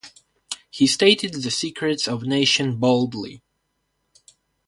He 0.71 0.87
stated 0.87 1.31
the 1.35 1.51
secrets 1.51 2.07
of 2.07 2.23
nation 2.23 2.77
boldly. 2.77 3.43